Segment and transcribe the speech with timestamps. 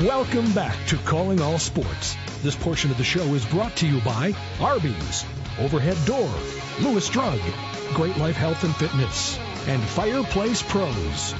[0.00, 2.16] Welcome back to Calling All Sports.
[2.42, 5.22] This portion of the show is brought to you by Arby's,
[5.58, 6.30] Overhead Door,
[6.80, 7.38] Lewis Drug,
[7.92, 11.34] Great Life Health and Fitness, and Fireplace Pros.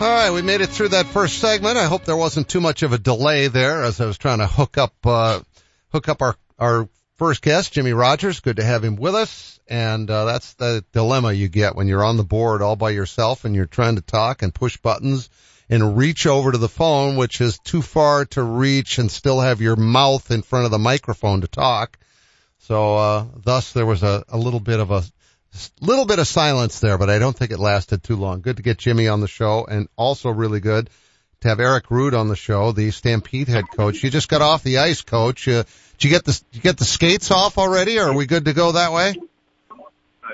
[0.00, 1.76] All right, we made it through that first segment.
[1.76, 4.46] I hope there wasn't too much of a delay there as I was trying to
[4.46, 5.40] hook up uh,
[5.92, 8.40] hook up our our first guest, Jimmy Rogers.
[8.40, 9.60] Good to have him with us.
[9.68, 13.44] And uh, that's the dilemma you get when you're on the board all by yourself
[13.44, 15.28] and you're trying to talk and push buttons
[15.70, 19.60] and reach over to the phone, which is too far to reach and still have
[19.60, 21.98] your mouth in front of the microphone to talk.
[22.60, 25.04] So, uh, thus there was a, a little bit of a
[25.80, 28.40] little bit of silence there, but I don't think it lasted too long.
[28.40, 30.90] Good to get Jimmy on the show and also really good
[31.40, 34.02] to have Eric Rud on the show, the Stampede head coach.
[34.02, 35.46] You just got off the ice, coach.
[35.46, 35.64] Uh,
[35.98, 38.52] did you get the, you get the skates off already or are we good to
[38.52, 39.14] go that way?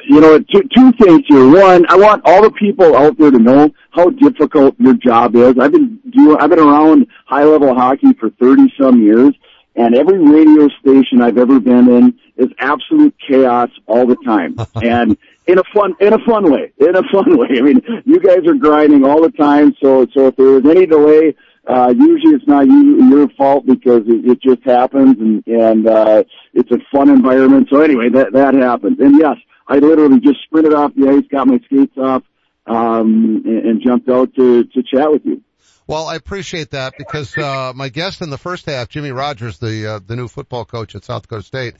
[0.06, 1.48] You know, two, two things here.
[1.48, 5.54] One, I want all the people out there to know how difficult your job is.
[5.58, 9.34] I've been doing, I've been around high level hockey for 30 some years
[9.76, 14.56] and every radio station I've ever been in is absolute chaos all the time.
[14.82, 17.48] and in a fun, in a fun way, in a fun way.
[17.58, 19.74] I mean, you guys are grinding all the time.
[19.82, 21.34] So, so if there was any delay,
[21.66, 26.22] uh, usually it's not you, your fault because it, it just happens and, and, uh,
[26.52, 27.68] it's a fun environment.
[27.70, 28.98] So anyway, that, that happens.
[29.00, 32.22] And yes, I literally just sprinted off the ice, got my skates off,
[32.66, 35.42] um, and, and jumped out to, to chat with you.
[35.86, 39.86] Well, I appreciate that because, uh, my guest in the first half, Jimmy Rogers, the,
[39.86, 41.74] uh, the new football coach at South Dakota State,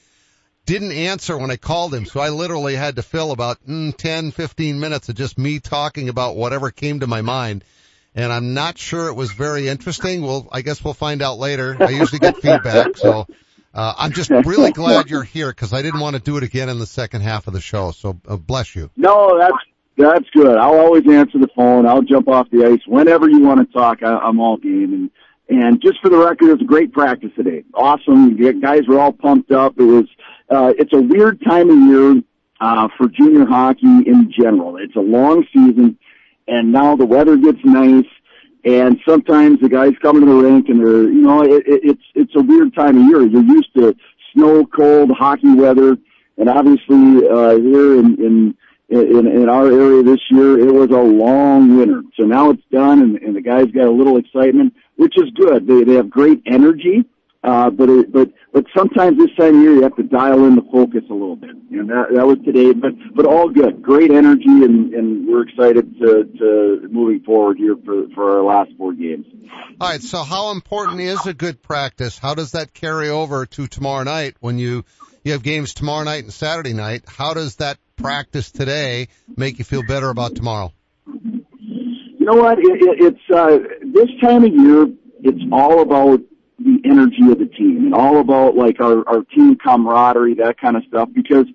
[0.66, 2.05] didn't answer when I called him.
[2.05, 6.08] So I literally had to fill about mm, 10, 15 minutes of just me talking
[6.08, 7.64] about whatever came to my mind.
[8.14, 10.22] And I'm not sure it was very interesting.
[10.22, 11.76] Well, I guess we'll find out later.
[11.80, 12.96] I usually get feedback.
[12.96, 13.26] So
[13.74, 16.68] uh, I'm just really glad you're here because I didn't want to do it again
[16.68, 17.90] in the second half of the show.
[17.90, 18.90] So uh, bless you.
[18.96, 19.56] No, that's
[19.96, 20.56] that's good.
[20.56, 21.86] I'll always answer the phone.
[21.86, 24.02] I'll jump off the ice whenever you want to talk.
[24.02, 24.92] I, I'm all game.
[24.92, 25.10] And
[25.48, 27.64] and just for the record, it was a great practice today.
[27.74, 28.36] Awesome.
[28.36, 29.74] The guys were all pumped up.
[29.78, 30.04] It was.
[30.48, 32.22] Uh, it's a weird time of year
[32.60, 34.77] uh, for junior hockey in general.
[34.77, 35.98] It's a long season,
[36.46, 38.05] and now the weather gets nice
[38.64, 42.02] and sometimes the guys come to the rink and they're, you know, it, it, it's,
[42.14, 43.22] it's a weird time of year.
[43.22, 43.94] You're used to
[44.32, 45.98] snow, cold, hockey weather.
[46.38, 48.54] And obviously, uh, here in, in,
[48.88, 52.02] in, in our area this year, it was a long winter.
[52.18, 55.66] So now it's done and, and the guys got a little excitement, which is good.
[55.66, 57.04] They, they have great energy.
[57.44, 60.56] Uh, but it, but but sometimes this time of year you have to dial in
[60.56, 62.72] the focus a little bit, and that that was today.
[62.72, 67.77] But but all good, great energy, and and we're excited to to moving forward here
[67.84, 69.27] for for our last four games.
[69.78, 70.02] All right.
[70.02, 72.16] So how important is a good practice?
[72.16, 74.86] How does that carry over to tomorrow night when you
[75.22, 77.04] you have games tomorrow night and Saturday night?
[77.06, 80.72] How does that practice today make you feel better about tomorrow?
[81.06, 82.58] You know what?
[82.58, 84.86] It, it, it's uh, this time of year.
[85.22, 86.20] It's all about
[86.58, 90.76] the energy of the team and all about like our, our team camaraderie, that kind
[90.76, 91.08] of stuff.
[91.12, 91.46] Because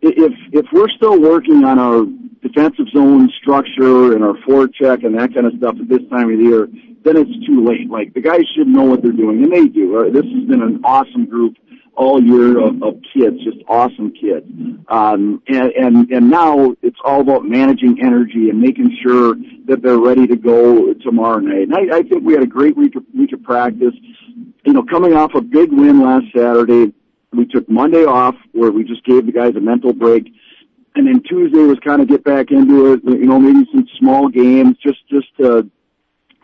[0.00, 2.04] if if we're still working on our
[2.42, 6.38] defensive zone structure and our forecheck and that kind of stuff at this time of
[6.38, 6.68] the year,
[7.04, 7.90] then it's too late.
[7.90, 9.98] Like the guys should know what they're doing, and they do.
[9.98, 11.56] Uh, this has been an awesome group
[11.98, 14.46] all year of, of kids, just awesome kids.
[14.86, 19.34] Um, and, and, and now it's all about managing energy and making sure
[19.66, 21.62] that they're ready to go tomorrow night.
[21.62, 23.94] And I, I think we had a great week of, week of practice.
[24.64, 26.92] You know, coming off a big win last Saturday,
[27.32, 30.32] we took Monday off where we just gave the guys a mental break.
[30.94, 34.28] And then Tuesday was kind of get back into it, you know, maybe some small
[34.28, 35.70] games just, just to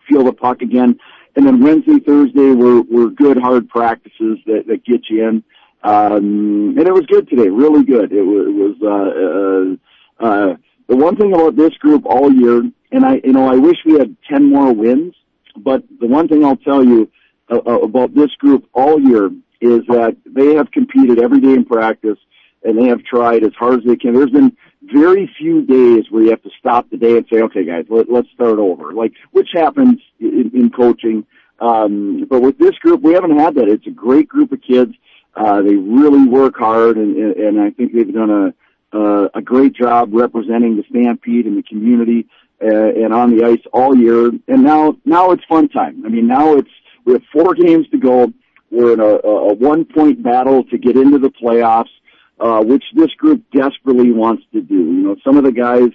[0.09, 0.99] feel the puck again.
[1.37, 5.45] And then Wednesday, Thursday were, were good hard practices that, that get you in.
[5.83, 8.13] Um, and it was good today, really good.
[8.13, 9.79] It was, it was,
[10.21, 10.57] uh, uh, uh,
[10.89, 13.95] the one thing about this group all year, and I, you know, I wish we
[13.95, 15.15] had 10 more wins,
[15.57, 17.11] but the one thing I'll tell you
[17.50, 21.65] uh, uh about this group all year is that they have competed every day in
[21.65, 22.19] practice
[22.62, 24.15] and they have tried as hard as they can.
[24.15, 27.65] There's been very few days where you have to stop the day and say, okay
[27.65, 28.93] guys, let, let's start over.
[28.93, 31.27] Like, which happens in, in coaching.
[31.60, 33.69] Um, but with this group, we haven't had that.
[33.69, 34.92] It's a great group of kids.
[35.34, 39.74] Uh, they really work hard and, and I think they've done a, uh, a great
[39.74, 42.27] job representing the Stampede and the community,
[42.63, 44.30] uh, and on the ice all year.
[44.47, 46.04] And now, now it's fun time.
[46.07, 46.71] I mean, now it's,
[47.04, 48.33] we have four games to go.
[48.71, 51.91] We're in a, a one point battle to get into the playoffs
[52.41, 54.74] uh, which this group desperately wants to do.
[54.74, 55.91] You know, some of the guys,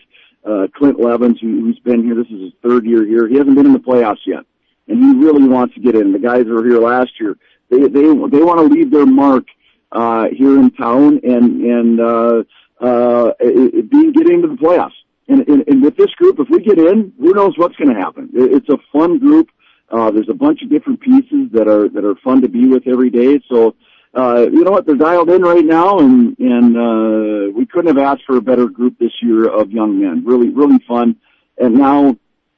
[0.46, 3.56] uh, Clint Levens, who, who's been here, this is his third year here, he hasn't
[3.56, 4.44] been in the playoffs yet.
[4.88, 6.14] And he really wants to get in.
[6.14, 7.36] The guys that were here last year,
[7.70, 9.46] they, they, they want to leave their mark,
[9.92, 12.44] uh, here in town and, and, uh,
[12.80, 14.94] uh, being, get into the playoffs.
[15.28, 18.00] And, and, and with this group, if we get in, who knows what's going to
[18.00, 18.30] happen.
[18.34, 19.50] It's a fun group.
[19.92, 22.88] Uh, there's a bunch of different pieces that are that are fun to be with
[22.88, 23.42] every day.
[23.50, 23.76] So,
[24.14, 24.86] uh, you know what?
[24.86, 28.68] They're dialed in right now, and and uh, we couldn't have asked for a better
[28.68, 30.24] group this year of young men.
[30.26, 31.16] Really, really fun.
[31.58, 32.18] And now,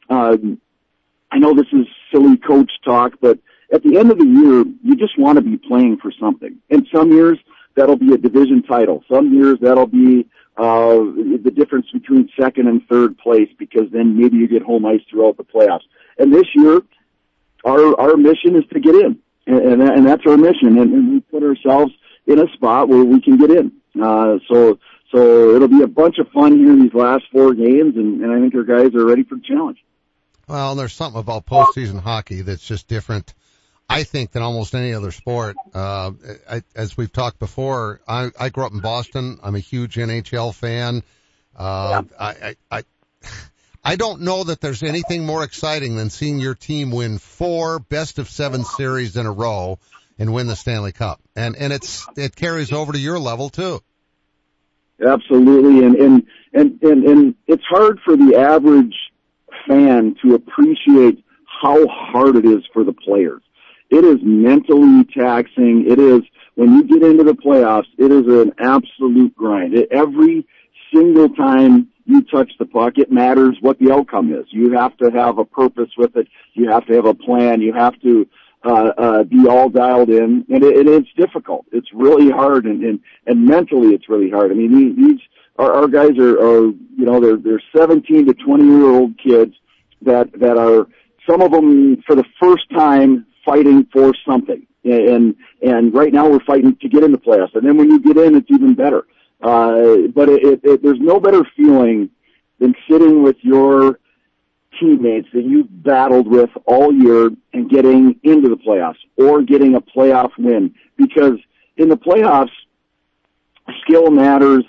[0.10, 0.38] uh,
[1.32, 3.40] I know this is silly coach talk, but
[3.72, 6.58] at the end of the year, you just want to be playing for something.
[6.70, 7.40] And some years
[7.76, 9.04] that'll be a division title.
[9.12, 10.98] Some years that'll be uh,
[11.44, 15.38] the difference between second and third place because then maybe you get home ice throughout
[15.38, 15.86] the playoffs.
[16.18, 16.82] And this year,
[17.64, 20.78] our our mission is to get in, and and, that's our mission.
[20.80, 21.94] And, and we put ourselves
[22.28, 23.72] in a spot where we can get in.
[24.02, 24.80] Uh, so
[25.12, 28.32] so it'll be a bunch of fun here in these last four games, and, and
[28.32, 29.84] I think our guys are ready for the challenge.
[30.48, 33.34] Well, there's something about postseason hockey that's just different.
[33.90, 35.58] I think than almost any other sport.
[35.74, 36.12] Uh,
[36.50, 39.38] I, as we've talked before, I, I grew up in Boston.
[39.44, 41.04] I'm a huge NHL fan.
[41.56, 42.18] Uh, yeah.
[42.18, 42.84] I, I, I
[43.84, 48.20] I don't know that there's anything more exciting than seeing your team win four best
[48.20, 49.80] of seven series in a row
[50.20, 51.20] and win the Stanley Cup.
[51.36, 53.82] And, and it's, it carries over to your level too.
[55.04, 55.84] Absolutely.
[55.84, 58.96] And, and, and, and, and it's hard for the average
[59.68, 61.24] fan to appreciate
[61.62, 63.42] how hard it is for the players.
[63.90, 65.86] It is mentally taxing.
[65.90, 66.22] It is,
[66.54, 69.74] when you get into the playoffs, it is an absolute grind.
[69.74, 70.46] It, every
[70.94, 74.46] single time you touch the puck, it matters what the outcome is.
[74.50, 76.28] You have to have a purpose with it.
[76.54, 77.62] You have to have a plan.
[77.62, 78.28] You have to
[78.64, 81.66] uh, uh, be all dialed in, and, it, and it's difficult.
[81.72, 84.52] It's really hard, and, and and mentally, it's really hard.
[84.52, 85.20] I mean, these
[85.58, 89.56] our, our guys are, are you know they're they're 17 to 20 year old kids
[90.04, 90.88] that that are
[91.28, 96.44] some of them for the first time fighting for something, and and right now we're
[96.46, 99.06] fighting to get in the playoffs, and then when you get in, it's even better.
[99.42, 102.10] Uh, but it, it, it, there's no better feeling
[102.60, 104.00] than sitting with your
[104.80, 109.82] teammates that you've battled with all year and getting into the playoffs or getting a
[109.82, 110.74] playoff win.
[110.98, 111.38] Because
[111.78, 112.52] in the playoffs,
[113.84, 114.64] skill matters,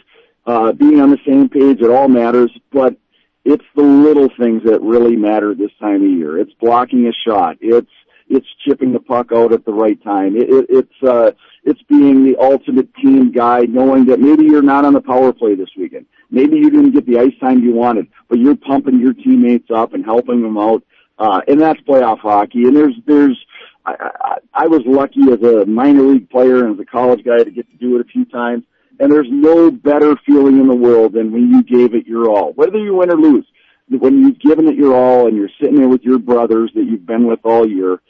[0.47, 2.97] uh, being on the same page, it all matters, but
[3.45, 6.39] it's the little things that really matter this time of year.
[6.39, 7.59] It's blocking a shot.
[7.61, 7.91] It's
[8.32, 10.37] it's chipping the puck out at the right time.
[10.37, 11.32] It, it, it's uh,
[11.64, 15.55] it's being the ultimate team guy, knowing that maybe you're not on the power play
[15.55, 16.06] this weekend.
[16.31, 19.93] Maybe you didn't get the ice time you wanted, but you're pumping your teammates up
[19.93, 20.82] and helping them out.
[21.19, 22.64] Uh, and that's playoff hockey.
[22.64, 23.38] And there's there's
[23.84, 27.44] I, I, I was lucky as a minor league player and as a college guy
[27.44, 28.64] to get to do it a few times.
[28.99, 32.52] And there's no better feeling in the world than when you gave it your all,
[32.52, 33.46] whether you win or lose.
[33.88, 37.05] When you've given it your all and you're sitting there with your brothers that you've
[37.05, 38.00] been with all year,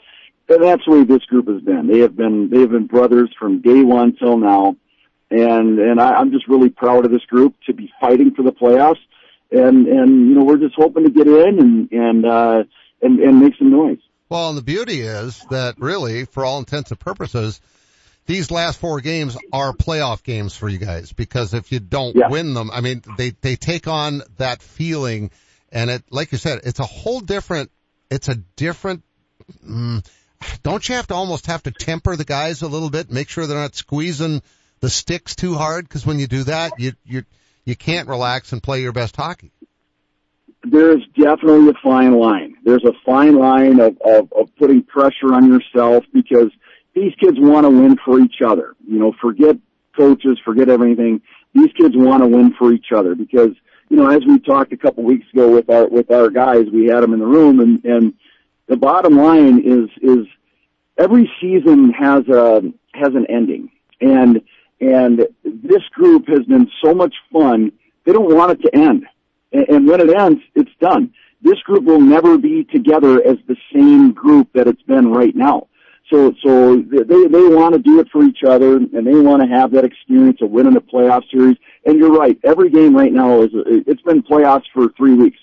[0.48, 1.86] that's the way this group has been.
[1.86, 4.76] They have been they have been brothers from day one till now,
[5.30, 8.52] and and I, I'm just really proud of this group to be fighting for the
[8.52, 9.00] playoffs,
[9.50, 12.64] and and you know we're just hoping to get in and and uh,
[13.00, 13.98] and and make some noise.
[14.28, 17.60] Well, and the beauty is that really, for all intents and purposes,
[18.24, 22.28] these last four games are playoff games for you guys because if you don't yeah.
[22.28, 25.30] win them, I mean, they they take on that feeling,
[25.70, 27.70] and it, like you said, it's a whole different,
[28.10, 29.02] it's a different.
[29.66, 30.06] Mm,
[30.62, 33.46] don't you have to almost have to temper the guys a little bit, make sure
[33.46, 34.42] they're not squeezing
[34.80, 35.88] the sticks too hard?
[35.88, 37.24] Because when you do that, you you
[37.64, 39.52] you can't relax and play your best hockey.
[40.64, 42.56] There's definitely a fine line.
[42.64, 46.50] There's a fine line of, of, of putting pressure on yourself because
[46.94, 48.74] these kids want to win for each other.
[48.86, 49.56] You know, forget
[49.96, 51.20] coaches, forget everything.
[51.54, 53.50] These kids want to win for each other because,
[53.88, 56.86] you know, as we talked a couple weeks ago with our, with our guys, we
[56.86, 58.14] had them in the room and, and
[58.72, 60.26] the bottom line is is
[60.96, 62.62] every season has a
[62.94, 64.40] has an ending, and
[64.80, 67.72] and this group has been so much fun.
[68.06, 69.04] They don't want it to end,
[69.52, 71.12] and, and when it ends, it's done.
[71.42, 75.68] This group will never be together as the same group that it's been right now.
[76.10, 79.48] So, so they they want to do it for each other, and they want to
[79.48, 81.58] have that experience of winning a playoff series.
[81.84, 85.38] And you're right, every game right now is it's been playoffs for three weeks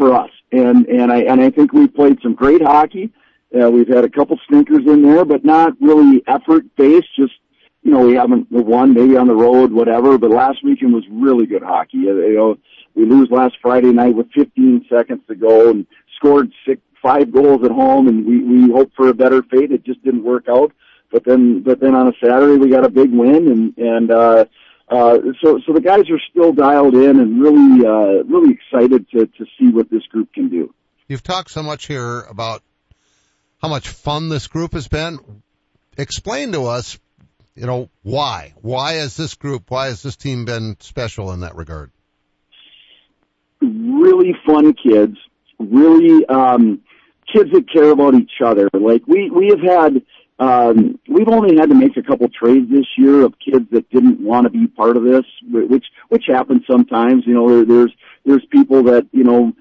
[0.00, 3.10] for us and and I and I think we played some great hockey.
[3.54, 7.08] Uh, we've had a couple stinkers in there, but not really effort based.
[7.16, 7.34] Just
[7.82, 10.18] you know, we haven't won maybe on the road, whatever.
[10.18, 11.98] But last weekend was really good hockey.
[11.98, 12.58] You know,
[12.94, 17.64] we lose last Friday night with 15 seconds to go and scored six, five goals
[17.64, 19.72] at home, and we we hoped for a better fate.
[19.72, 20.72] It just didn't work out.
[21.12, 24.44] But then, but then on a Saturday we got a big win, and and uh,
[24.90, 29.46] so, so the guys are still dialed in and really, uh, really excited to, to
[29.58, 30.74] see what this group can do.
[31.08, 32.62] You've talked so much here about
[33.60, 35.18] how much fun this group has been.
[35.96, 36.98] Explain to us,
[37.54, 38.54] you know, why?
[38.60, 41.90] Why has this group, why has this team been special in that regard?
[43.60, 45.16] Really fun kids,
[45.58, 46.80] really, um,
[47.32, 48.68] kids that care about each other.
[48.72, 50.02] Like we we have had
[50.40, 54.20] um, we've only had to make a couple trades this year of kids that didn't
[54.20, 57.24] want to be part of this, which which happens sometimes.
[57.26, 57.92] You know, there, there's
[58.24, 59.52] there's people that you know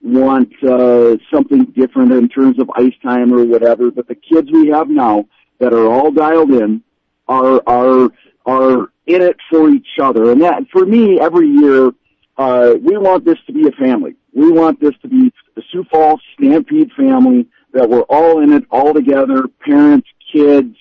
[0.00, 3.90] want uh, something different in terms of ice time or whatever.
[3.90, 5.26] But the kids we have now
[5.58, 6.84] that are all dialed in
[7.26, 8.10] are are
[8.46, 11.90] are in it for each other, and that for me every year
[12.36, 14.14] uh, we want this to be a family.
[14.32, 18.64] We want this to be the Sioux Falls Stampede family that we're all in it
[18.70, 20.74] all together, parents, kids,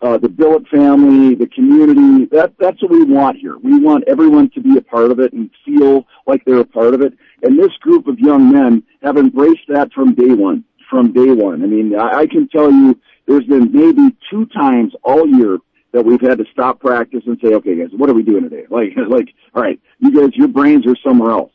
[0.00, 2.26] uh, the Billet family, the community.
[2.26, 3.56] That that's what we want here.
[3.58, 6.94] We want everyone to be a part of it and feel like they're a part
[6.94, 7.14] of it.
[7.42, 10.64] And this group of young men have embraced that from day one.
[10.90, 11.62] From day one.
[11.62, 15.58] I mean, I, I can tell you, there's been maybe two times all year
[15.92, 18.66] that we've had to stop practice and say, okay, guys, what are we doing today?
[18.70, 21.52] Like, like, all right, you guys, your brains are somewhere else.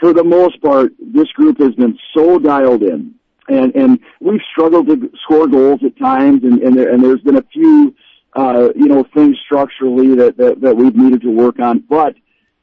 [0.00, 3.14] For the most part, this group has been so dialed in
[3.48, 7.36] and and we've struggled to score goals at times, and and, there, and there's been
[7.36, 7.94] a few
[8.34, 11.80] uh, you know things structurally that, that that we've needed to work on.
[11.80, 12.14] But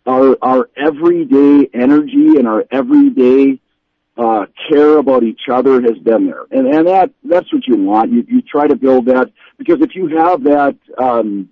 [0.06, 3.60] our our everyday energy and our everyday
[4.18, 8.12] uh, care about each other has been there, and and that that's what you want.
[8.12, 11.50] You you try to build that because if you have that, um,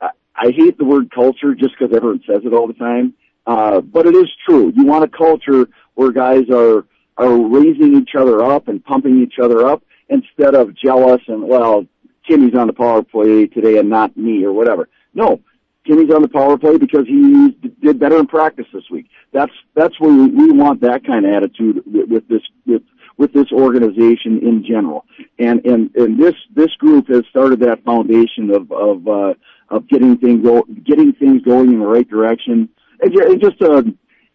[0.00, 3.14] I, I hate the word culture just because everyone says it all the time,
[3.46, 4.72] uh, but it is true.
[4.74, 9.34] You want a culture where guys are are raising each other up and pumping each
[9.42, 11.86] other up instead of jealous and, well,
[12.28, 14.88] Timmy's on the power play today and not me or whatever.
[15.14, 15.40] No,
[15.86, 17.50] Timmy's on the power play because he
[17.82, 19.06] did better in practice this week.
[19.32, 22.82] That's, that's where we, we want that kind of attitude with, with this, with,
[23.18, 25.04] with this organization in general.
[25.38, 29.34] And, and, and this, this group has started that foundation of, of, uh,
[29.68, 32.68] of getting things go, getting things going in the right direction.
[33.00, 33.84] And just a,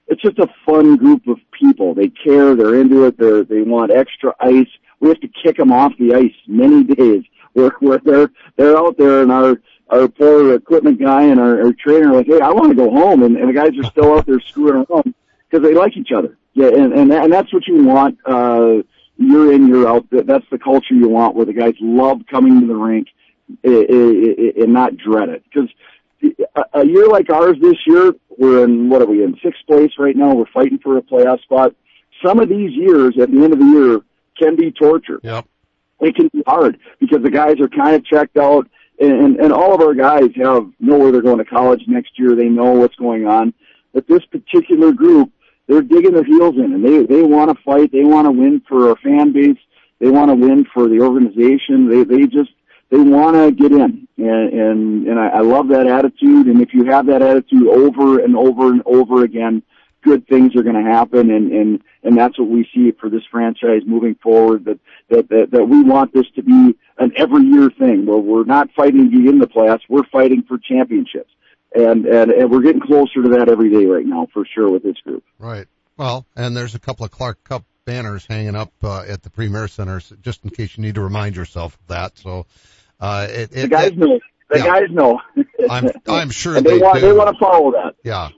[0.07, 1.93] it's just a fun group of people.
[1.93, 2.55] They care.
[2.55, 3.17] They're into it.
[3.17, 4.67] They they want extra ice.
[4.99, 7.23] We have to kick them off the ice many days.
[7.53, 11.73] Where where they're they're out there and our our poor equipment guy and our, our
[11.73, 14.17] trainer are like, hey, I want to go home, and, and the guys are still
[14.17, 15.13] out there screwing around
[15.49, 16.37] because they like each other.
[16.53, 18.17] Yeah, and and and that's what you want.
[18.25, 18.83] Uh,
[19.17, 20.05] you're in, you're out.
[20.11, 23.07] That's the culture you want, where the guys love coming to the rink
[23.63, 25.43] eh, eh, eh, and not dread it.
[25.43, 25.69] Because
[26.73, 30.15] a year like ours this year, we're in, what are we in, sixth place right
[30.15, 30.33] now.
[30.33, 31.75] We're fighting for a playoff spot.
[32.25, 34.01] Some of these years at the end of the year
[34.37, 35.19] can be torture.
[35.23, 35.45] Yep.
[35.99, 38.67] It can be hard because the guys are kind of checked out
[38.99, 42.35] and, and all of our guys have know where they're going to college next year.
[42.35, 43.53] They know what's going on.
[43.93, 45.31] But this particular group,
[45.67, 47.91] they're digging their heels in and they, they want to fight.
[47.91, 49.57] They want to win for our fan base.
[49.99, 51.89] They want to win for the organization.
[51.89, 52.51] They, they just,
[52.89, 56.47] they want to get in, and and, and I, I love that attitude.
[56.47, 59.63] And if you have that attitude over and over and over again,
[60.03, 61.31] good things are going to happen.
[61.31, 64.65] And and and that's what we see for this franchise moving forward.
[64.65, 64.79] That
[65.09, 68.69] that that, that we want this to be an every year thing where we're not
[68.75, 71.31] fighting to get in the playoffs, we're fighting for championships.
[71.75, 74.83] And, and and we're getting closer to that every day right now, for sure, with
[74.83, 75.23] this group.
[75.37, 75.67] Right.
[75.97, 79.67] Well, and there's a couple of Clark Cup banners hanging up uh, at the Premier
[79.67, 82.17] Center, just in case you need to remind yourself of that.
[82.19, 82.45] So
[82.99, 84.19] uh, it, it, the guys it, know.
[84.49, 84.65] The yeah.
[84.65, 85.21] guys know.
[85.69, 87.01] I'm I'm sure they, they want do.
[87.01, 87.95] they want to follow that.
[88.03, 88.29] Yeah,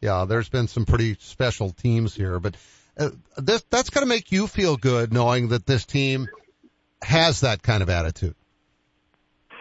[0.00, 0.26] yeah.
[0.26, 2.54] There's been some pretty special teams here, but
[2.98, 6.28] uh, this that's going to make you feel good knowing that this team
[7.02, 8.34] has that kind of attitude.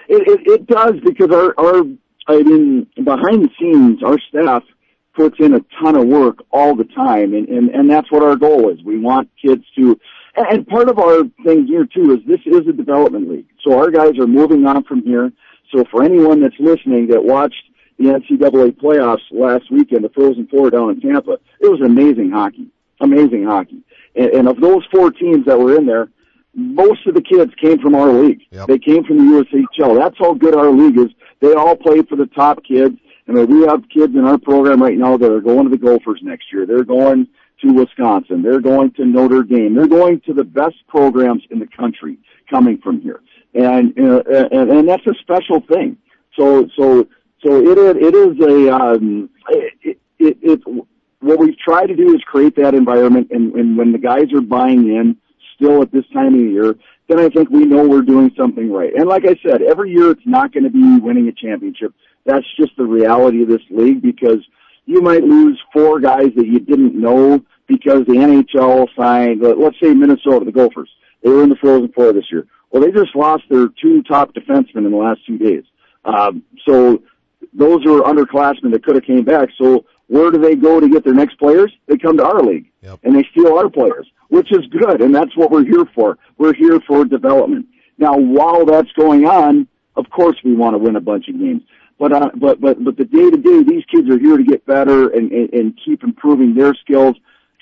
[0.09, 1.83] It, it, it does because our our
[2.27, 4.63] I mean behind the scenes our staff
[5.17, 8.35] puts in a ton of work all the time and, and, and that's what our
[8.35, 8.81] goal is.
[8.83, 9.99] We want kids to
[10.37, 13.47] and part of our thing here too is this is a development league.
[13.63, 15.31] So our guys are moving on from here.
[15.73, 17.63] So for anyone that's listening that watched
[17.97, 22.67] the NCAA playoffs last weekend, the Frozen Four down in Tampa, it was amazing hockey.
[23.01, 23.81] Amazing hockey.
[24.15, 26.09] And, and of those four teams that were in there,
[26.53, 28.41] most of the kids came from our league.
[28.51, 28.67] Yep.
[28.67, 29.97] They came from the USHL.
[29.99, 31.11] That's how good our league is.
[31.39, 32.95] They all play for the top kids.
[33.27, 35.77] I mean, we have kids in our program right now that are going to the
[35.77, 36.65] Gophers next year.
[36.65, 37.27] They're going
[37.61, 38.41] to Wisconsin.
[38.41, 39.75] They're going to Notre Dame.
[39.75, 42.17] They're going to the best programs in the country
[42.49, 43.19] coming from here.
[43.53, 45.97] And, uh, and, and that's a special thing.
[46.39, 47.07] So, so,
[47.45, 50.61] so it it is a, um, it, it, it,
[51.19, 54.41] what we've tried to do is create that environment and, and when the guys are
[54.41, 55.17] buying in
[55.55, 56.75] still at this time of the year,
[57.07, 58.93] then I think we know we're doing something right.
[58.93, 61.93] And like I said, every year it's not going to be winning a championship.
[62.25, 64.39] That's just the reality of this league because
[64.85, 69.93] you might lose four guys that you didn't know because the NHL signed, let's say
[69.93, 70.89] Minnesota, the Gophers.
[71.23, 72.45] They were in the Frozen Four this year.
[72.71, 75.63] Well, they just lost their two top defensemen in the last two days.
[76.05, 77.01] Um, so
[77.53, 79.49] those are underclassmen that could have came back.
[79.57, 81.71] So where do they go to get their next players?
[81.87, 82.99] They come to our league Yep.
[83.03, 86.17] and they steal our players, which is good, and that's what we're here for.
[86.37, 87.67] We're here for development.
[87.97, 91.61] Now, while that's going on, of course we want to win a bunch of games.
[91.99, 94.65] But uh, but but but the day to day, these kids are here to get
[94.65, 97.15] better and, and and keep improving their skills,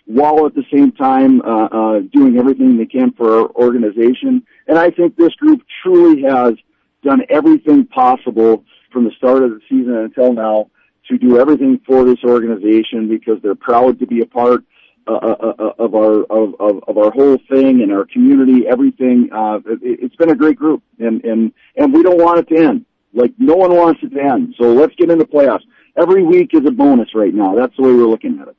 [0.06, 4.46] while at the same time uh, uh, doing everything they can for our organization.
[4.68, 6.54] And I think this group truly has
[7.02, 10.70] done everything possible from the start of the season until now
[11.10, 14.64] to do everything for this organization because they're proud to be a part
[15.08, 19.30] uh, uh, uh, of our of, of, of our whole thing and our community, everything.
[19.32, 22.64] Uh, it, it's been a great group, and and and we don't want it to
[22.64, 22.86] end.
[23.14, 24.56] Like no one wants it to end.
[24.60, 25.62] So let's get into the playoffs.
[25.96, 27.56] Every week is a bonus right now.
[27.56, 28.56] That's the way we're looking at it.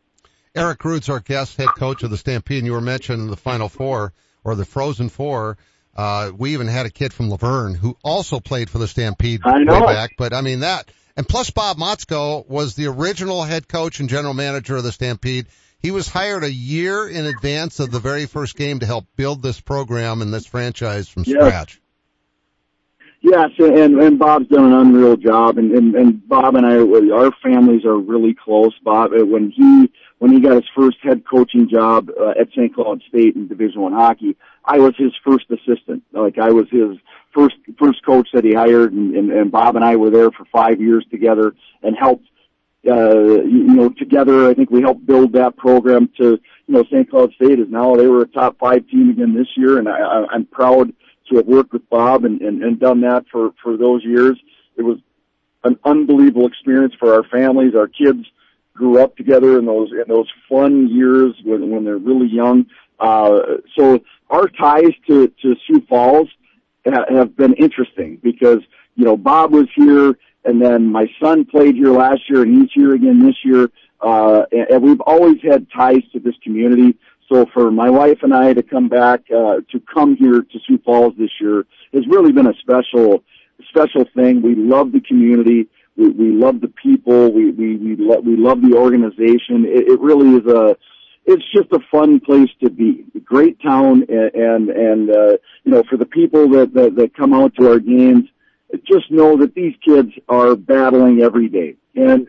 [0.54, 3.68] Eric Rud's our guest, head coach of the Stampede, and you were mentioning the Final
[3.68, 4.12] Four
[4.44, 5.58] or the Frozen Four.
[5.96, 9.58] Uh, we even had a kid from Luverne who also played for the Stampede I
[9.64, 9.80] know.
[9.80, 10.10] way back.
[10.16, 14.34] But I mean that, and plus Bob Motzko was the original head coach and general
[14.34, 15.46] manager of the Stampede.
[15.80, 19.42] He was hired a year in advance of the very first game to help build
[19.42, 21.36] this program and this franchise from Yes.
[21.36, 21.80] scratch.
[23.22, 27.32] Yes, and and Bob's done an unreal job, and and, and Bob and I, our
[27.42, 28.72] families are really close.
[28.84, 32.72] Bob, uh, when he when he got his first head coaching job uh, at St.
[32.74, 36.04] Cloud State in Division One hockey, I was his first assistant.
[36.12, 36.98] Like I was his
[37.36, 40.44] first first coach that he hired, and, and, and Bob and I were there for
[40.52, 42.26] five years together and helped.
[42.88, 46.38] Uh, you know, together, I think we helped build that program to,
[46.68, 47.10] you know, St.
[47.10, 49.98] Cloud State is now, they were a top five team again this year, and I,
[49.98, 50.92] I, I'm proud
[51.28, 54.38] to have worked with Bob and, and, and done that for, for those years.
[54.76, 54.98] It was
[55.64, 57.74] an unbelievable experience for our families.
[57.74, 58.24] Our kids
[58.72, 62.66] grew up together in those, in those fun years when, when they're really young.
[63.00, 63.40] Uh,
[63.76, 63.98] so
[64.30, 66.28] our ties to, to Sioux Falls
[66.92, 68.60] have been interesting because,
[68.94, 72.70] you know, Bob was here and then my son played here last year and he's
[72.72, 73.70] here again this year.
[74.00, 76.96] Uh, and, we've always had ties to this community.
[77.32, 80.78] So for my wife and I to come back, uh, to come here to Sioux
[80.84, 83.24] Falls this year has really been a special,
[83.68, 84.42] special thing.
[84.42, 85.68] We love the community.
[85.96, 87.32] We, we love the people.
[87.32, 89.64] We, we, we, lo- we love the organization.
[89.64, 90.76] It, it really is a,
[91.26, 93.04] it's just a fun place to be.
[93.24, 97.34] Great town and, and, and uh, you know, for the people that, that, that come
[97.34, 98.24] out to our games,
[98.84, 101.74] just know that these kids are battling every day.
[101.96, 102.28] And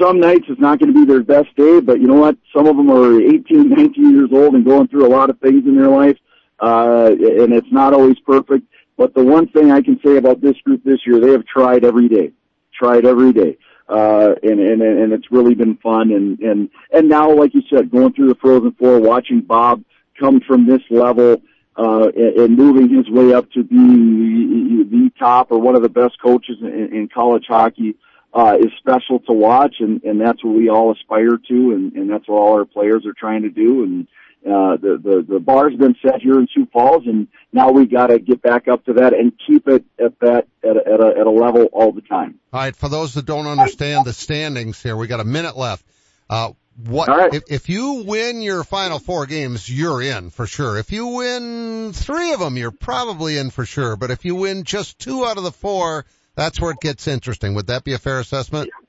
[0.00, 2.36] some nights it's not going to be their best day, but you know what?
[2.54, 5.64] Some of them are 18, 19 years old and going through a lot of things
[5.66, 6.16] in their life.
[6.60, 8.64] Uh, and it's not always perfect.
[8.96, 11.84] But the one thing I can say about this group this year, they have tried
[11.84, 12.32] every day,
[12.72, 13.58] tried every day.
[13.88, 16.10] Uh, and, and, and it's really been fun.
[16.10, 19.84] And, and, and now, like you said, going through the Frozen Four, watching Bob
[20.18, 21.40] come from this level,
[21.76, 25.88] uh, and, and moving his way up to the, the top or one of the
[25.88, 27.94] best coaches in, in college hockey,
[28.34, 32.10] uh, is special to watch, and, and that's what we all aspire to, and, and
[32.10, 33.84] that's what all our players are trying to do.
[33.84, 34.08] And
[34.44, 38.08] uh, the, the the bar's been set here in Sioux Falls, and now we got
[38.08, 41.20] to get back up to that and keep it at that at a, at a,
[41.20, 42.38] at a level all the time.
[42.52, 45.84] All right, for those that don't understand the standings here, we got a minute left.
[46.30, 46.52] Uh,
[46.84, 47.32] what right.
[47.32, 50.78] if, if you win your final four games, you're in for sure.
[50.78, 53.96] If you win three of them, you're probably in for sure.
[53.96, 57.54] But if you win just two out of the four, that's where it gets interesting.
[57.54, 58.66] Would that be a fair assessment?
[58.66, 58.85] Yeah,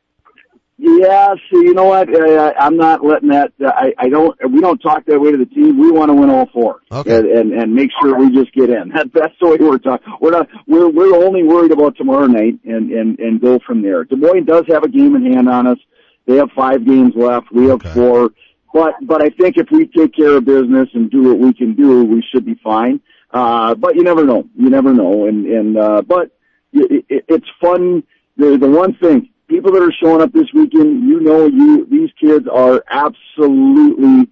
[0.80, 2.08] so you know what?
[2.14, 3.52] Uh, I'm not letting that.
[3.64, 4.38] Uh, I, I don't.
[4.52, 5.80] We don't talk that way to the team.
[5.80, 7.16] We want to win all four, Okay.
[7.16, 8.92] and, and and make sure we just get in.
[8.98, 10.14] That, that's the way we're talking.
[10.22, 10.48] We're not.
[10.68, 14.04] We're we're only worried about tomorrow night, and and and go from there.
[14.04, 15.78] Des Moines does have a game in hand on us.
[16.26, 17.52] They have five games left.
[17.52, 17.94] We have Okay.
[17.94, 18.30] four.
[18.74, 21.74] But but I think if we take care of business and do what we can
[21.76, 23.00] do, we should be fine.
[23.32, 24.48] Uh, but you never know.
[24.56, 25.26] You never know.
[25.28, 26.32] And and uh, but
[26.74, 28.04] it, it, it's fun.
[28.38, 32.10] The the one thing people that are showing up this weekend, you know, you these
[32.20, 34.30] kids are absolutely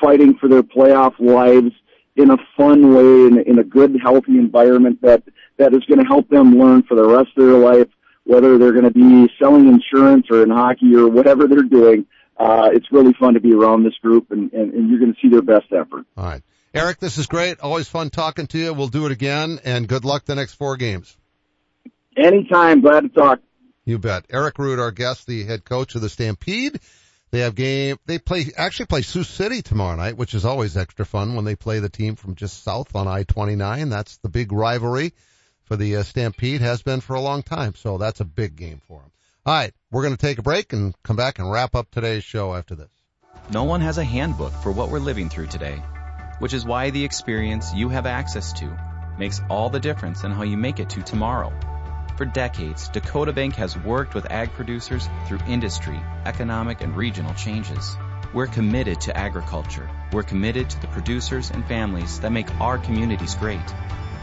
[0.00, 1.72] fighting for their playoff lives
[2.16, 5.22] in a fun way, in, in a good, healthy environment that
[5.56, 7.88] that is going to help them learn for the rest of their life,
[8.24, 12.06] whether they're going to be selling insurance or in hockey or whatever they're doing.
[12.36, 15.18] Uh, it's really fun to be around this group, and, and, and you're going to
[15.20, 16.06] see their best effort.
[16.16, 16.42] All right.
[16.74, 17.58] Eric, this is great.
[17.60, 18.74] Always fun talking to you.
[18.74, 21.16] We'll do it again and good luck the next four games.
[22.16, 23.40] Anytime, glad to talk.
[23.88, 24.26] You bet.
[24.28, 26.78] Eric Rud, our guest, the head coach of the Stampede.
[27.30, 31.06] They have game, they play, actually play Sioux City tomorrow night, which is always extra
[31.06, 33.88] fun when they play the team from just south on I-29.
[33.88, 35.14] That's the big rivalry
[35.62, 37.74] for the uh, Stampede, has been for a long time.
[37.74, 39.10] So that's a big game for them.
[39.46, 39.72] All right.
[39.90, 42.74] We're going to take a break and come back and wrap up today's show after
[42.74, 42.90] this.
[43.50, 45.82] No one has a handbook for what we're living through today,
[46.40, 48.78] which is why the experience you have access to
[49.18, 51.54] makes all the difference in how you make it to tomorrow.
[52.18, 57.96] For decades, Dakota Bank has worked with ag producers through industry, economic, and regional changes.
[58.34, 59.88] We're committed to agriculture.
[60.12, 63.62] We're committed to the producers and families that make our communities great.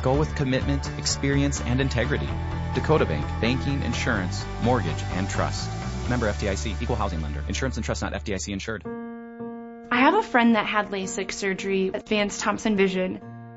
[0.04, 2.28] Go with commitment, experience, and integrity.
[2.74, 5.70] Dakota Bank, banking, insurance, mortgage, and trust.
[6.10, 7.46] Member FDIC, equal housing lender.
[7.48, 8.84] Insurance and trust not FDIC insured.
[9.90, 13.22] I have a friend that had LASIK surgery at Vance Thompson Vision.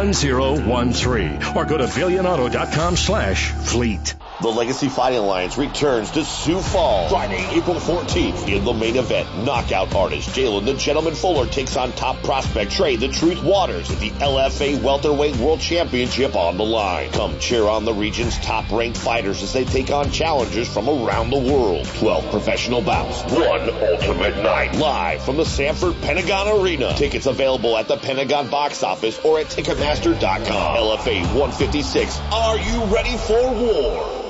[0.00, 4.14] 1013 or go to billionauto.com slash fleet.
[4.40, 8.48] The Legacy Fighting Alliance returns to Sioux Falls Friday, April 14th.
[8.48, 12.96] In the main event, knockout artist Jalen the Gentleman Fuller takes on top prospect Trey
[12.96, 17.12] the Truth Waters with the LFA Welterweight World Championship on the line.
[17.12, 21.28] Come cheer on the region's top ranked fighters as they take on challengers from around
[21.28, 21.84] the world.
[21.98, 24.74] 12 professional bouts, one ultimate night.
[24.74, 26.94] Live from the Sanford Pentagon Arena.
[26.94, 30.76] Tickets available at the Pentagon box office or at Ticketmaster.com.
[30.78, 32.18] LFA 156.
[32.32, 34.29] Are you ready for war?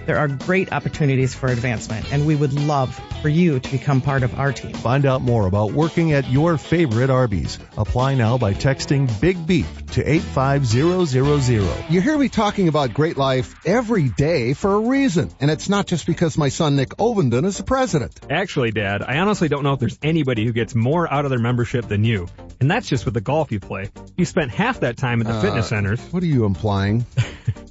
[0.05, 4.23] There are great opportunities for advancement, and we would love for you to become part
[4.23, 4.73] of our team.
[4.73, 7.59] Find out more about working at your favorite Arby's.
[7.77, 11.91] Apply now by texting Big Beef to 85000.
[11.93, 15.85] You hear me talking about great life every day for a reason, and it's not
[15.85, 18.19] just because my son Nick Ovenden is the president.
[18.29, 21.39] Actually, Dad, I honestly don't know if there's anybody who gets more out of their
[21.39, 22.27] membership than you.
[22.59, 23.89] And that's just with the golf you play.
[24.17, 25.99] You spent half that time at the Uh, fitness centers.
[26.11, 27.05] What are you implying?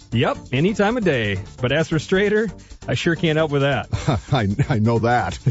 [0.11, 1.39] Yep, any time of day.
[1.61, 2.49] But as for straighter,
[2.87, 3.87] I sure can't help with that.
[4.31, 5.37] I, I know that.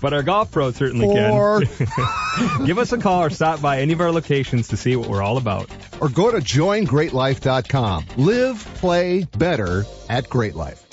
[0.00, 2.66] But our golf pros certainly Or- can.
[2.66, 5.22] Give us a call or stop by any of our locations to see what we're
[5.22, 5.68] all about.
[6.00, 8.06] Or go to joingreatlife.com.
[8.16, 10.84] Live, play better at Great Life.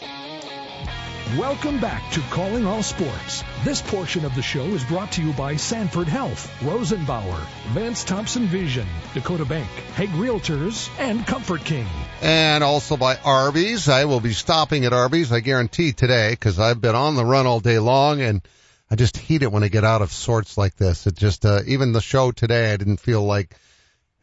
[1.33, 3.43] Welcome back to Calling All Sports.
[3.63, 8.45] This portion of the show is brought to you by Sanford Health, Rosenbauer, Vance Thompson
[8.45, 11.87] Vision, Dakota Bank, Hague Realtors, and Comfort King.
[12.21, 13.89] And also by Arby's.
[13.89, 17.47] I will be stopping at Arby's, I guarantee today, because I've been on the run
[17.47, 18.47] all day long and
[18.91, 21.07] I just hate it when I get out of sorts like this.
[21.07, 23.57] It just, uh, even the show today, I didn't feel like,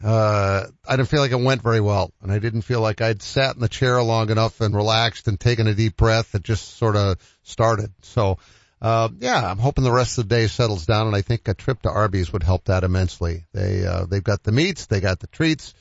[0.03, 2.13] uh, I didn't feel like it went very well.
[2.23, 5.39] And I didn't feel like I'd sat in the chair long enough and relaxed and
[5.39, 6.35] taken a deep breath.
[6.35, 7.93] It just sort of started.
[8.03, 8.39] So,
[8.81, 11.55] uh, yeah, I'm hoping the rest of the day settles down and I think a
[11.55, 13.45] trip to Arby's would help that immensely.
[13.53, 15.75] They, uh, they've got the meats, they got the treats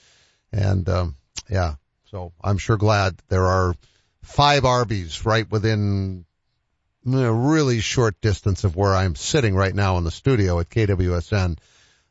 [0.51, 1.15] and, um,
[1.49, 1.75] yeah,
[2.11, 3.73] so I'm sure glad there are
[4.21, 6.25] five Arby's right within
[7.05, 11.57] a really short distance of where I'm sitting right now in the studio at KWSN,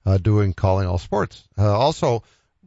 [0.07, 1.43] uh, doing calling all sports.
[1.59, 2.23] Uh, also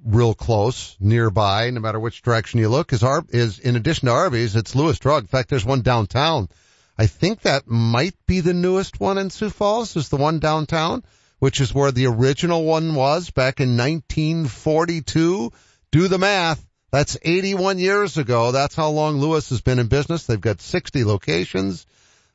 [0.05, 4.13] real close nearby, no matter which direction you look is Ar- is in addition to
[4.13, 5.23] Arby's, it's Lewis Drug.
[5.23, 6.49] In fact, there's one downtown.
[6.97, 11.03] I think that might be the newest one in Sioux Falls is the one downtown,
[11.39, 15.51] which is where the original one was back in 1942.
[15.91, 16.63] Do the math.
[16.91, 18.51] That's 81 years ago.
[18.51, 20.27] That's how long Lewis has been in business.
[20.27, 21.87] They've got 60 locations.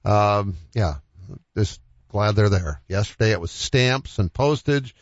[0.05, 0.95] Um, yeah,
[1.57, 2.81] just glad they're there.
[2.89, 4.95] Yesterday it was stamps and postage.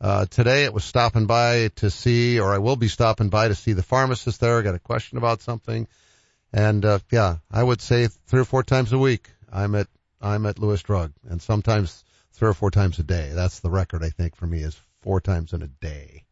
[0.00, 3.54] Uh, today it was stopping by to see, or I will be stopping by to
[3.54, 4.58] see the pharmacist there.
[4.58, 5.86] I got a question about something.
[6.52, 9.88] And, uh, yeah, I would say three or four times a week I'm at,
[10.20, 13.30] I'm at Lewis Drug and sometimes three or four times a day.
[13.34, 16.24] That's the record I think for me is four times in a day.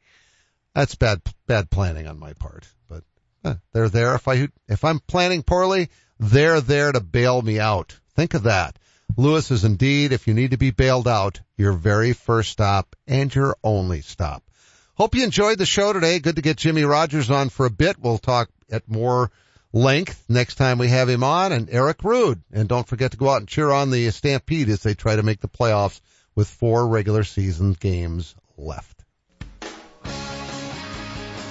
[0.74, 3.04] That's bad bad planning on my part, but
[3.44, 4.14] eh, they're there.
[4.14, 7.98] If I if I'm planning poorly, they're there to bail me out.
[8.16, 8.78] Think of that.
[9.16, 13.34] Lewis is indeed, if you need to be bailed out, your very first stop and
[13.34, 14.42] your only stop.
[14.94, 16.18] Hope you enjoyed the show today.
[16.18, 17.98] Good to get Jimmy Rogers on for a bit.
[17.98, 19.30] We'll talk at more
[19.72, 22.42] length next time we have him on and Eric Rud.
[22.52, 25.22] And don't forget to go out and cheer on the Stampede as they try to
[25.22, 26.00] make the playoffs
[26.34, 28.91] with four regular season games left.